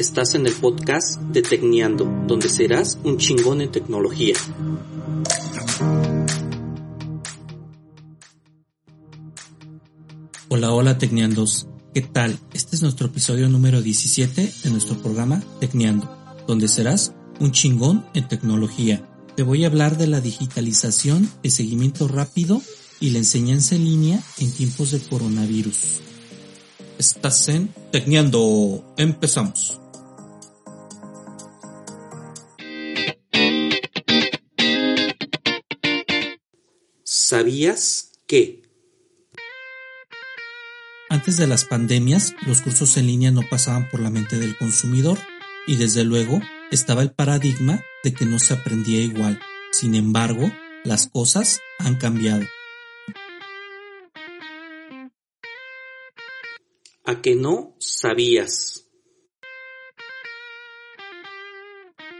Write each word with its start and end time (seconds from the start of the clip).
Estás 0.00 0.34
en 0.34 0.46
el 0.46 0.54
podcast 0.54 1.20
de 1.20 1.42
Tecneando, 1.42 2.06
donde 2.26 2.48
serás 2.48 2.98
un 3.04 3.18
chingón 3.18 3.60
en 3.60 3.70
tecnología. 3.70 4.34
Hola, 10.48 10.72
hola 10.72 10.96
Tecneandos. 10.96 11.68
¿Qué 11.92 12.00
tal? 12.00 12.38
Este 12.54 12.76
es 12.76 12.80
nuestro 12.80 13.08
episodio 13.08 13.50
número 13.50 13.82
17 13.82 14.50
de 14.64 14.70
nuestro 14.70 14.96
programa 14.96 15.42
Tecneando, 15.60 16.10
donde 16.46 16.68
serás 16.68 17.12
un 17.38 17.52
chingón 17.52 18.06
en 18.14 18.26
tecnología. 18.26 19.06
Te 19.36 19.42
voy 19.42 19.64
a 19.64 19.66
hablar 19.66 19.98
de 19.98 20.06
la 20.06 20.22
digitalización, 20.22 21.30
el 21.42 21.50
seguimiento 21.50 22.08
rápido 22.08 22.62
y 23.00 23.10
la 23.10 23.18
enseñanza 23.18 23.74
en 23.74 23.84
línea 23.84 24.22
en 24.38 24.50
tiempos 24.50 24.92
de 24.92 25.00
coronavirus. 25.00 26.00
Estás 26.96 27.48
en 27.48 27.68
Tecneando. 27.92 28.94
Empezamos. 28.96 29.79
¿Sabías 37.30 38.10
que? 38.26 38.60
Antes 41.08 41.36
de 41.36 41.46
las 41.46 41.64
pandemias, 41.64 42.34
los 42.44 42.60
cursos 42.60 42.96
en 42.96 43.06
línea 43.06 43.30
no 43.30 43.42
pasaban 43.48 43.88
por 43.88 44.00
la 44.00 44.10
mente 44.10 44.36
del 44.36 44.58
consumidor 44.58 45.16
y 45.68 45.76
desde 45.76 46.02
luego 46.02 46.40
estaba 46.72 47.02
el 47.02 47.12
paradigma 47.12 47.84
de 48.02 48.14
que 48.14 48.24
no 48.24 48.40
se 48.40 48.54
aprendía 48.54 49.00
igual. 49.00 49.38
Sin 49.70 49.94
embargo, 49.94 50.50
las 50.82 51.06
cosas 51.06 51.60
han 51.78 51.94
cambiado. 51.98 52.44
¿A 57.04 57.22
que 57.22 57.36
no 57.36 57.76
sabías? 57.78 58.88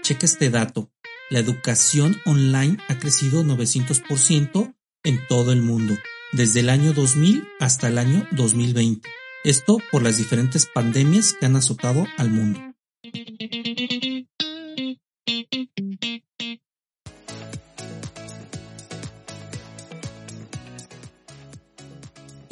Checa 0.03 0.27
este 0.27 0.51
dato. 0.51 0.93
La 1.31 1.41
educación 1.41 2.17
online 2.27 2.79
ha 2.87 3.01
crecido 3.01 3.43
900% 3.43 4.77
en 5.05 5.27
todo 5.29 5.53
el 5.53 5.63
mundo, 5.63 5.97
desde 6.33 6.61
el 6.61 6.69
año 6.69 6.93
2000 6.93 7.45
hasta 7.59 7.89
el 7.89 7.99
año 7.99 8.27
2020. 8.33 9.09
Esto 9.45 9.79
por 9.91 10.03
las 10.03 10.19
diferentes 10.19 10.67
pandemias 10.67 11.35
que 11.39 11.47
han 11.47 11.57
azotado 11.57 12.07
al 12.19 12.31
mundo. 12.31 12.61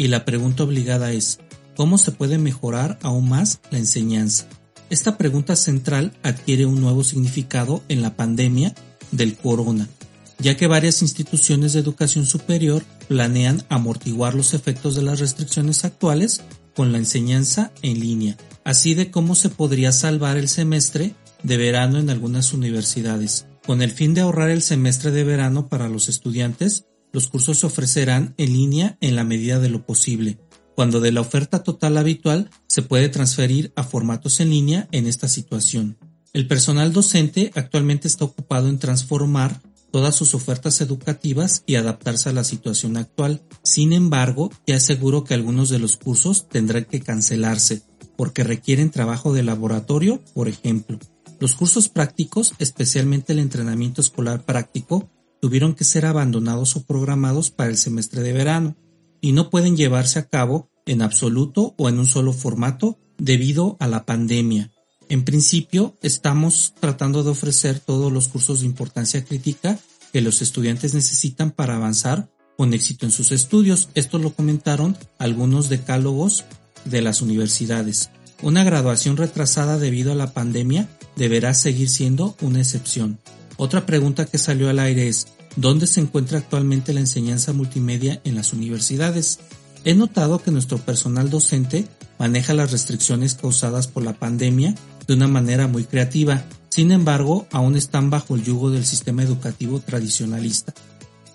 Y 0.01 0.07
la 0.07 0.25
pregunta 0.25 0.63
obligada 0.63 1.13
es, 1.13 1.41
¿cómo 1.77 1.99
se 1.99 2.13
puede 2.13 2.39
mejorar 2.39 2.99
aún 3.03 3.29
más 3.29 3.61
la 3.71 3.79
enseñanza? 3.79 4.47
Esta 4.91 5.19
pregunta 5.19 5.57
central 5.57 6.17
adquiere 6.23 6.65
un 6.65 6.81
nuevo 6.81 7.05
significado 7.05 7.83
en 7.89 8.01
la 8.01 8.17
pandemia 8.17 8.75
del 9.11 9.37
corona, 9.37 9.89
ya 10.39 10.56
que 10.56 10.67
varias 10.67 11.03
instituciones 11.03 11.72
de 11.72 11.81
educación 11.81 12.25
superior 12.25 12.84
planean 13.08 13.64
amortiguar 13.69 14.34
los 14.34 14.55
efectos 14.55 14.95
de 14.95 15.03
las 15.03 15.20
restricciones 15.20 15.84
actuales 15.84 16.42
con 16.75 16.92
la 16.92 16.98
enseñanza 16.98 17.72
en 17.83 17.98
línea, 17.98 18.36
así 18.64 18.95
de 18.95 19.11
cómo 19.11 19.34
se 19.34 19.48
podría 19.48 19.91
salvar 19.92 20.36
el 20.36 20.48
semestre 20.48 21.14
de 21.42 21.56
verano 21.56 21.98
en 21.98 22.11
algunas 22.11 22.53
universidades. 22.53 23.47
Con 23.67 23.83
el 23.83 23.91
fin 23.91 24.14
de 24.14 24.20
ahorrar 24.20 24.50
el 24.50 24.62
semestre 24.62 25.11
de 25.11 25.25
verano 25.25 25.69
para 25.69 25.89
los 25.89 26.08
estudiantes, 26.08 26.86
los 27.12 27.28
cursos 27.28 27.58
se 27.58 27.67
ofrecerán 27.67 28.34
en 28.36 28.52
línea 28.52 28.97
en 29.00 29.17
la 29.17 29.25
medida 29.25 29.58
de 29.58 29.69
lo 29.69 29.84
posible, 29.84 30.39
cuando 30.75 31.00
de 31.00 31.12
la 31.12 31.20
oferta 31.20 31.62
total 31.62 31.97
habitual 31.97 32.50
se 32.69 32.83
puede 32.83 33.08
transferir 33.08 33.73
a 33.74 33.83
formatos 33.83 34.40
en 34.40 34.51
línea 34.51 34.89
en 34.92 35.07
esta 35.07 35.27
situación. 35.27 35.98
El 36.33 36.46
personal 36.46 36.92
docente 36.92 37.51
actualmente 37.55 38.07
está 38.07 38.24
ocupado 38.24 38.68
en 38.68 38.79
transformar 38.79 39.61
todas 39.91 40.15
sus 40.15 40.35
ofertas 40.35 40.81
educativas 40.81 41.63
y 41.67 41.77
adaptarse 41.77 42.29
a 42.29 42.33
la 42.33 42.45
situación 42.45 42.97
actual. 42.97 43.43
Sin 43.63 43.93
embargo, 43.93 44.51
ya 44.67 44.77
aseguro 44.77 45.25
que 45.25 45.35
algunos 45.35 45.69
de 45.69 45.79
los 45.79 45.97
cursos 45.97 46.49
tendrán 46.49 46.85
que 46.85 47.01
cancelarse 47.01 47.83
porque 48.17 48.45
requieren 48.45 48.91
trabajo 48.91 49.33
de 49.33 49.43
laboratorio, 49.43 50.23
por 50.35 50.49
ejemplo. 50.49 50.99
Los 51.41 51.55
cursos 51.55 51.89
prácticos, 51.89 52.55
especialmente 52.59 53.33
el 53.33 53.39
entrenamiento 53.39 54.01
escolar 54.01 54.45
práctico, 54.45 55.09
tuvieron 55.41 55.75
que 55.75 55.85
ser 55.85 56.05
abandonados 56.05 56.75
o 56.77 56.85
programados 56.85 57.51
para 57.51 57.70
el 57.70 57.77
semestre 57.77 58.23
de 58.23 58.33
verano 58.33 58.77
y 59.20 59.33
no 59.33 59.51
pueden 59.51 59.77
llevarse 59.77 60.19
a 60.19 60.29
cabo 60.29 60.69
en 60.87 61.03
absoluto 61.03 61.75
o 61.79 61.89
en 61.89 61.99
un 61.99 62.07
solo 62.07 62.33
formato 62.33 62.99
debido 63.19 63.77
a 63.79 63.87
la 63.87 64.05
pandemia. 64.05 64.73
En 65.11 65.24
principio, 65.24 65.96
estamos 66.02 66.74
tratando 66.80 67.23
de 67.23 67.30
ofrecer 67.30 67.80
todos 67.80 68.13
los 68.13 68.29
cursos 68.29 68.61
de 68.61 68.67
importancia 68.67 69.24
crítica 69.24 69.79
que 70.13 70.20
los 70.20 70.42
estudiantes 70.42 70.92
necesitan 70.92 71.51
para 71.51 71.77
avanzar 71.77 72.29
con 72.58 72.74
éxito 72.74 73.07
en 73.07 73.13
sus 73.13 73.33
estudios. 73.33 73.89
Esto 73.95 74.19
lo 74.19 74.35
comentaron 74.35 74.98
algunos 75.19 75.70
decálogos 75.70 76.45
de 76.85 77.01
las 77.01 77.23
universidades. 77.23 78.11
Una 78.42 78.64
graduación 78.64 79.17
retrasada 79.17 79.79
debido 79.79 80.13
a 80.13 80.14
la 80.14 80.35
pandemia 80.35 80.89
deberá 81.17 81.55
seguir 81.55 81.89
siendo 81.89 82.36
una 82.42 82.61
excepción. 82.61 83.19
Otra 83.57 83.86
pregunta 83.86 84.27
que 84.27 84.39
salió 84.39 84.69
al 84.69 84.79
aire 84.79 85.08
es, 85.08 85.29
¿dónde 85.57 85.86
se 85.86 86.01
encuentra 86.01 86.39
actualmente 86.39 86.92
la 86.92 87.01
enseñanza 87.01 87.55
multimedia 87.55 88.20
en 88.25 88.35
las 88.35 88.52
universidades? 88.52 89.39
He 89.85 89.95
notado 89.95 90.39
que 90.39 90.51
nuestro 90.51 90.79
personal 90.79 91.30
docente 91.30 91.89
maneja 92.19 92.52
las 92.52 92.73
restricciones 92.73 93.35
causadas 93.35 93.86
por 93.86 94.02
la 94.05 94.13
pandemia 94.13 94.75
de 95.08 95.14
una 95.14 95.27
manera 95.27 95.67
muy 95.67 95.85
creativa, 95.85 96.45
sin 96.69 96.92
embargo, 96.92 97.48
aún 97.51 97.77
están 97.77 98.11
bajo 98.11 98.36
el 98.36 98.45
yugo 98.45 98.70
del 98.70 98.85
sistema 98.85 99.23
educativo 99.24 99.80
tradicionalista. 99.80 100.74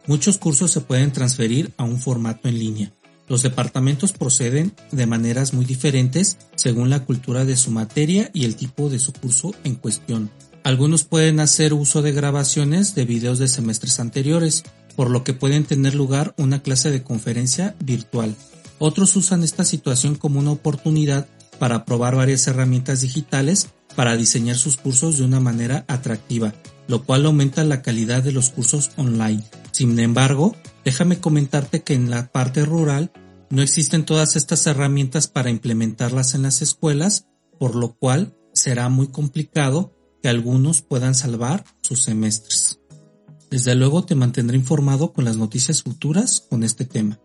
Muchos 0.07 0.37
cursos 0.37 0.71
se 0.71 0.81
pueden 0.81 1.11
transferir 1.11 1.73
a 1.77 1.83
un 1.83 1.99
formato 1.99 2.47
en 2.47 2.59
línea. 2.59 2.93
Los 3.27 3.41
departamentos 3.41 4.13
proceden 4.13 4.73
de 4.91 5.07
maneras 5.07 5.53
muy 5.53 5.65
diferentes 5.65 6.37
según 6.55 6.89
la 6.89 7.03
cultura 7.03 7.45
de 7.45 7.57
su 7.57 7.71
materia 7.71 8.29
y 8.33 8.45
el 8.45 8.55
tipo 8.55 8.89
de 8.89 8.99
su 8.99 9.11
curso 9.11 9.53
en 9.63 9.75
cuestión. 9.75 10.29
Algunos 10.63 11.03
pueden 11.03 11.39
hacer 11.39 11.73
uso 11.73 12.01
de 12.01 12.11
grabaciones 12.11 12.95
de 12.95 13.05
videos 13.05 13.39
de 13.39 13.47
semestres 13.47 13.99
anteriores, 13.99 14.63
por 14.95 15.09
lo 15.09 15.23
que 15.23 15.33
pueden 15.33 15.63
tener 15.65 15.95
lugar 15.95 16.35
una 16.37 16.61
clase 16.61 16.91
de 16.91 17.03
conferencia 17.03 17.75
virtual. 17.83 18.35
Otros 18.77 19.15
usan 19.15 19.43
esta 19.43 19.65
situación 19.65 20.15
como 20.15 20.39
una 20.39 20.51
oportunidad 20.51 21.27
para 21.59 21.85
probar 21.85 22.15
varias 22.15 22.47
herramientas 22.47 23.01
digitales 23.01 23.69
para 23.95 24.17
diseñar 24.17 24.57
sus 24.57 24.77
cursos 24.77 25.17
de 25.17 25.23
una 25.23 25.39
manera 25.39 25.85
atractiva, 25.87 26.53
lo 26.87 27.03
cual 27.03 27.25
aumenta 27.25 27.63
la 27.63 27.81
calidad 27.81 28.23
de 28.23 28.31
los 28.31 28.49
cursos 28.49 28.91
online. 28.97 29.43
Sin 29.71 29.97
embargo, 29.99 30.55
déjame 30.83 31.19
comentarte 31.19 31.83
que 31.83 31.93
en 31.93 32.09
la 32.09 32.31
parte 32.31 32.65
rural 32.65 33.11
no 33.49 33.61
existen 33.61 34.05
todas 34.05 34.35
estas 34.35 34.65
herramientas 34.65 35.27
para 35.27 35.49
implementarlas 35.49 36.33
en 36.33 36.43
las 36.43 36.61
escuelas, 36.61 37.27
por 37.59 37.75
lo 37.75 37.93
cual 37.93 38.35
será 38.53 38.89
muy 38.89 39.07
complicado 39.07 39.93
que 40.21 40.29
algunos 40.29 40.81
puedan 40.81 41.15
salvar 41.15 41.63
sus 41.81 42.03
semestres. 42.03 42.79
Desde 43.51 43.75
luego 43.75 44.03
te 44.03 44.15
mantendré 44.15 44.57
informado 44.57 45.13
con 45.13 45.25
las 45.25 45.37
noticias 45.37 45.83
futuras 45.83 46.43
con 46.49 46.63
este 46.63 46.85
tema. 46.85 47.19